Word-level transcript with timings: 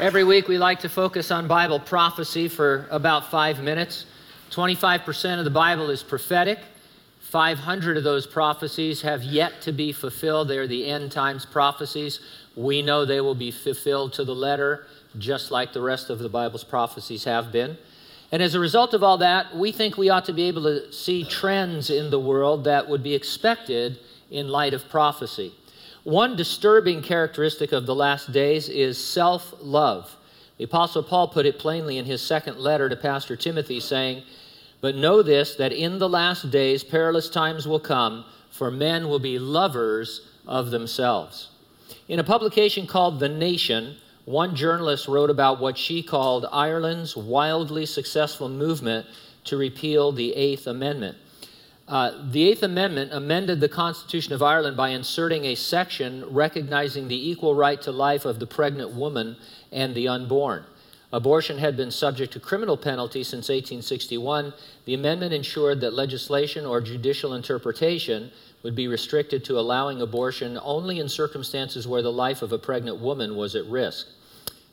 Every 0.00 0.22
week 0.22 0.46
we 0.46 0.58
like 0.58 0.78
to 0.80 0.88
focus 0.88 1.32
on 1.32 1.48
Bible 1.48 1.80
prophecy 1.80 2.46
for 2.46 2.86
about 2.88 3.32
five 3.32 3.60
minutes. 3.60 4.06
25% 4.52 5.40
of 5.40 5.44
the 5.44 5.50
Bible 5.50 5.90
is 5.90 6.04
prophetic. 6.04 6.60
500 7.18 7.96
of 7.96 8.04
those 8.04 8.24
prophecies 8.24 9.02
have 9.02 9.24
yet 9.24 9.60
to 9.62 9.72
be 9.72 9.90
fulfilled. 9.90 10.46
They're 10.46 10.68
the 10.68 10.86
end 10.86 11.10
times 11.10 11.44
prophecies. 11.44 12.20
We 12.54 12.80
know 12.80 13.04
they 13.04 13.20
will 13.20 13.34
be 13.34 13.50
fulfilled 13.50 14.12
to 14.12 14.24
the 14.24 14.36
letter, 14.36 14.86
just 15.18 15.50
like 15.50 15.72
the 15.72 15.82
rest 15.82 16.10
of 16.10 16.20
the 16.20 16.28
Bible's 16.28 16.62
prophecies 16.62 17.24
have 17.24 17.50
been. 17.50 17.76
And 18.30 18.40
as 18.40 18.54
a 18.54 18.60
result 18.60 18.94
of 18.94 19.02
all 19.02 19.18
that, 19.18 19.56
we 19.56 19.72
think 19.72 19.98
we 19.98 20.10
ought 20.10 20.26
to 20.26 20.32
be 20.32 20.44
able 20.44 20.62
to 20.62 20.92
see 20.92 21.24
trends 21.24 21.90
in 21.90 22.10
the 22.10 22.20
world 22.20 22.62
that 22.64 22.88
would 22.88 23.02
be 23.02 23.16
expected 23.16 23.98
in 24.30 24.46
light 24.46 24.74
of 24.74 24.88
prophecy. 24.88 25.54
One 26.08 26.36
disturbing 26.36 27.02
characteristic 27.02 27.72
of 27.72 27.84
the 27.84 27.94
last 27.94 28.32
days 28.32 28.70
is 28.70 28.96
self 28.96 29.52
love. 29.60 30.16
The 30.56 30.64
Apostle 30.64 31.02
Paul 31.02 31.28
put 31.28 31.44
it 31.44 31.58
plainly 31.58 31.98
in 31.98 32.06
his 32.06 32.22
second 32.22 32.56
letter 32.58 32.88
to 32.88 32.96
Pastor 32.96 33.36
Timothy, 33.36 33.78
saying, 33.78 34.22
But 34.80 34.96
know 34.96 35.20
this, 35.22 35.56
that 35.56 35.74
in 35.74 35.98
the 35.98 36.08
last 36.08 36.50
days 36.50 36.82
perilous 36.82 37.28
times 37.28 37.68
will 37.68 37.78
come, 37.78 38.24
for 38.48 38.70
men 38.70 39.10
will 39.10 39.18
be 39.18 39.38
lovers 39.38 40.22
of 40.46 40.70
themselves. 40.70 41.50
In 42.08 42.18
a 42.18 42.24
publication 42.24 42.86
called 42.86 43.20
The 43.20 43.28
Nation, 43.28 43.98
one 44.24 44.56
journalist 44.56 45.08
wrote 45.08 45.28
about 45.28 45.60
what 45.60 45.76
she 45.76 46.02
called 46.02 46.46
Ireland's 46.50 47.18
wildly 47.18 47.84
successful 47.84 48.48
movement 48.48 49.04
to 49.44 49.58
repeal 49.58 50.12
the 50.12 50.34
Eighth 50.34 50.68
Amendment. 50.68 51.18
Uh, 51.88 52.12
the 52.30 52.46
Eighth 52.46 52.62
Amendment 52.62 53.14
amended 53.14 53.60
the 53.60 53.68
Constitution 53.68 54.34
of 54.34 54.42
Ireland 54.42 54.76
by 54.76 54.90
inserting 54.90 55.46
a 55.46 55.54
section 55.54 56.22
recognizing 56.28 57.08
the 57.08 57.30
equal 57.30 57.54
right 57.54 57.80
to 57.80 57.90
life 57.90 58.26
of 58.26 58.38
the 58.38 58.46
pregnant 58.46 58.92
woman 58.92 59.36
and 59.72 59.94
the 59.94 60.06
unborn. 60.06 60.64
Abortion 61.14 61.56
had 61.56 61.78
been 61.78 61.90
subject 61.90 62.34
to 62.34 62.40
criminal 62.40 62.76
penalty 62.76 63.24
since 63.24 63.48
1861. 63.48 64.52
The 64.84 64.92
amendment 64.92 65.32
ensured 65.32 65.80
that 65.80 65.94
legislation 65.94 66.66
or 66.66 66.82
judicial 66.82 67.32
interpretation 67.32 68.30
would 68.62 68.74
be 68.74 68.86
restricted 68.86 69.42
to 69.46 69.58
allowing 69.58 70.02
abortion 70.02 70.58
only 70.62 71.00
in 71.00 71.08
circumstances 71.08 71.88
where 71.88 72.02
the 72.02 72.12
life 72.12 72.42
of 72.42 72.52
a 72.52 72.58
pregnant 72.58 72.98
woman 72.98 73.34
was 73.34 73.54
at 73.54 73.64
risk. 73.64 74.08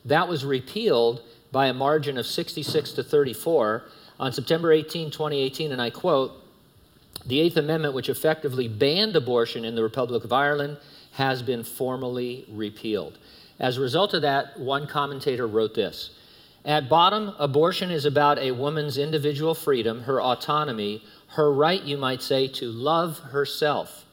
That 0.04 0.28
was 0.28 0.44
repealed 0.44 1.22
by 1.50 1.68
a 1.68 1.74
margin 1.74 2.18
of 2.18 2.26
66 2.26 2.92
to 2.92 3.02
34 3.02 3.84
on 4.20 4.32
September 4.32 4.70
18, 4.70 5.10
2018, 5.10 5.72
and 5.72 5.80
I 5.80 5.88
quote, 5.88 6.42
the 7.26 7.40
Eighth 7.40 7.56
Amendment, 7.56 7.94
which 7.94 8.08
effectively 8.08 8.68
banned 8.68 9.16
abortion 9.16 9.64
in 9.64 9.74
the 9.74 9.82
Republic 9.82 10.24
of 10.24 10.32
Ireland, 10.32 10.78
has 11.12 11.42
been 11.42 11.64
formally 11.64 12.44
repealed. 12.48 13.18
As 13.58 13.78
a 13.78 13.80
result 13.80 14.14
of 14.14 14.22
that, 14.22 14.58
one 14.60 14.86
commentator 14.86 15.46
wrote 15.46 15.74
this 15.74 16.10
At 16.64 16.88
bottom, 16.88 17.34
abortion 17.38 17.90
is 17.90 18.04
about 18.04 18.38
a 18.38 18.52
woman's 18.52 18.98
individual 18.98 19.54
freedom, 19.54 20.02
her 20.02 20.22
autonomy, 20.22 21.02
her 21.28 21.52
right, 21.52 21.82
you 21.82 21.96
might 21.96 22.22
say, 22.22 22.46
to 22.48 22.66
love 22.66 23.18
herself. 23.18 24.04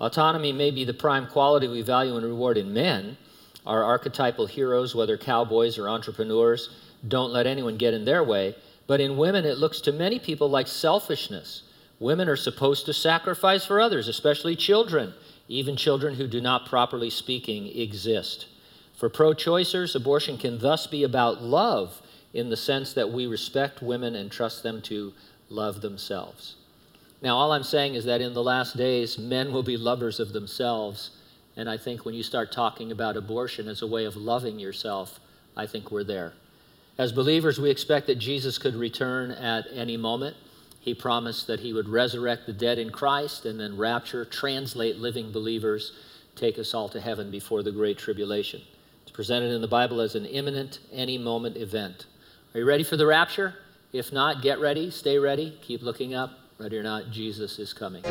Autonomy 0.00 0.52
may 0.52 0.70
be 0.70 0.84
the 0.84 0.94
prime 0.94 1.26
quality 1.26 1.68
we 1.68 1.82
value 1.82 2.16
and 2.16 2.26
reward 2.26 2.58
in 2.58 2.72
men. 2.72 3.16
Our 3.64 3.82
archetypal 3.84 4.46
heroes, 4.46 4.94
whether 4.94 5.16
cowboys 5.16 5.78
or 5.78 5.88
entrepreneurs, 5.88 6.70
don't 7.06 7.32
let 7.32 7.46
anyone 7.46 7.76
get 7.76 7.94
in 7.94 8.04
their 8.04 8.24
way. 8.24 8.54
But 8.86 9.00
in 9.00 9.16
women, 9.16 9.44
it 9.44 9.58
looks 9.58 9.80
to 9.82 9.92
many 9.92 10.18
people 10.18 10.48
like 10.48 10.68
selfishness 10.68 11.62
Women 11.98 12.28
are 12.28 12.36
supposed 12.36 12.86
to 12.86 12.92
sacrifice 12.92 13.64
for 13.64 13.80
others, 13.80 14.08
especially 14.08 14.56
children. 14.56 15.14
Even 15.48 15.76
children 15.76 16.14
who 16.14 16.26
do 16.26 16.40
not, 16.40 16.66
properly 16.66 17.08
speaking, 17.08 17.68
exist. 17.68 18.46
For 18.96 19.08
pro 19.08 19.32
choicers, 19.32 19.94
abortion 19.94 20.38
can 20.38 20.58
thus 20.58 20.86
be 20.86 21.04
about 21.04 21.42
love 21.42 22.02
in 22.34 22.50
the 22.50 22.56
sense 22.56 22.92
that 22.94 23.10
we 23.10 23.26
respect 23.26 23.82
women 23.82 24.14
and 24.14 24.30
trust 24.30 24.62
them 24.62 24.82
to 24.82 25.12
love 25.48 25.80
themselves. 25.80 26.56
Now, 27.22 27.36
all 27.36 27.52
I'm 27.52 27.62
saying 27.62 27.94
is 27.94 28.04
that 28.04 28.20
in 28.20 28.34
the 28.34 28.42
last 28.42 28.76
days, 28.76 29.18
men 29.18 29.52
will 29.52 29.62
be 29.62 29.76
lovers 29.76 30.20
of 30.20 30.32
themselves. 30.32 31.10
And 31.56 31.68
I 31.68 31.78
think 31.78 32.04
when 32.04 32.14
you 32.14 32.22
start 32.22 32.52
talking 32.52 32.92
about 32.92 33.16
abortion 33.16 33.68
as 33.68 33.80
a 33.80 33.86
way 33.86 34.04
of 34.04 34.16
loving 34.16 34.58
yourself, 34.58 35.18
I 35.56 35.66
think 35.66 35.90
we're 35.90 36.04
there. 36.04 36.34
As 36.98 37.12
believers, 37.12 37.58
we 37.58 37.70
expect 37.70 38.06
that 38.08 38.18
Jesus 38.18 38.58
could 38.58 38.74
return 38.74 39.30
at 39.30 39.66
any 39.72 39.96
moment. 39.96 40.36
He 40.86 40.94
promised 40.94 41.48
that 41.48 41.58
he 41.58 41.72
would 41.72 41.88
resurrect 41.88 42.46
the 42.46 42.52
dead 42.52 42.78
in 42.78 42.90
Christ 42.90 43.44
and 43.44 43.58
then 43.58 43.76
rapture, 43.76 44.24
translate 44.24 44.98
living 44.98 45.32
believers, 45.32 45.90
take 46.36 46.60
us 46.60 46.74
all 46.74 46.88
to 46.90 47.00
heaven 47.00 47.28
before 47.28 47.64
the 47.64 47.72
great 47.72 47.98
tribulation. 47.98 48.62
It's 49.02 49.10
presented 49.10 49.52
in 49.52 49.60
the 49.60 49.66
Bible 49.66 50.00
as 50.00 50.14
an 50.14 50.26
imminent, 50.26 50.78
any 50.92 51.18
moment 51.18 51.56
event. 51.56 52.06
Are 52.54 52.60
you 52.60 52.66
ready 52.66 52.84
for 52.84 52.96
the 52.96 53.04
rapture? 53.04 53.56
If 53.92 54.12
not, 54.12 54.42
get 54.42 54.60
ready, 54.60 54.92
stay 54.92 55.18
ready, 55.18 55.58
keep 55.60 55.82
looking 55.82 56.14
up. 56.14 56.38
Ready 56.56 56.78
or 56.78 56.84
not, 56.84 57.10
Jesus 57.10 57.58
is 57.58 57.72
coming. 57.72 58.04